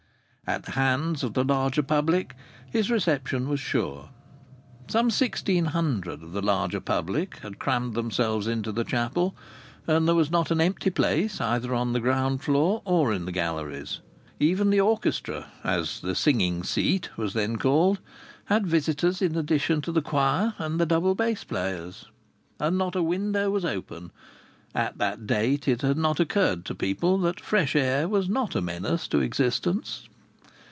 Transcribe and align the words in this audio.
At 0.47 0.63
the 0.63 0.71
hands 0.71 1.23
of 1.23 1.33
the 1.33 1.45
larger 1.45 1.81
public 1.81 2.35
his 2.69 2.91
reception 2.91 3.47
was 3.47 3.61
sure. 3.61 4.09
Some 4.89 5.09
sixteen 5.09 5.63
hundred 5.67 6.21
of 6.21 6.33
the 6.33 6.41
larger 6.41 6.81
public 6.81 7.37
had 7.37 7.57
crammed 7.57 7.93
themselves 7.93 8.47
into 8.47 8.73
the 8.73 8.83
chapel, 8.83 9.33
and 9.87 10.05
there 10.05 10.15
was 10.15 10.29
not 10.29 10.51
an 10.51 10.59
empty 10.59 10.89
place 10.89 11.39
either 11.39 11.73
on 11.73 11.93
the 11.93 12.01
ground 12.01 12.41
floor 12.43 12.81
or 12.83 13.13
in 13.13 13.23
the 13.23 13.31
galleries. 13.31 14.01
Even 14.41 14.71
the 14.71 14.81
"orchestra" 14.81 15.47
(as 15.63 16.01
the 16.01 16.13
"singing 16.15 16.63
seat" 16.63 17.09
was 17.17 17.31
then 17.33 17.55
called) 17.55 18.01
had 18.45 18.67
visitors 18.67 19.21
in 19.21 19.37
addition 19.37 19.79
to 19.79 19.91
the 19.93 20.01
choir 20.01 20.53
and 20.57 20.81
the 20.81 20.85
double 20.85 21.15
bass 21.15 21.45
players. 21.45 22.07
And 22.59 22.77
not 22.77 22.97
a 22.97 23.01
window 23.03 23.49
was 23.49 23.63
open. 23.63 24.11
At 24.75 24.97
that 24.97 25.25
date 25.25 25.69
it 25.69 25.81
had 25.81 25.97
not 25.97 26.19
occurred 26.19 26.65
to 26.65 26.75
people 26.75 27.17
that 27.19 27.39
fresh 27.39 27.73
air 27.73 28.09
was 28.09 28.27
not 28.27 28.53
a 28.53 28.61
menace 28.61 29.07
to 29.09 29.21
existence. 29.21 30.09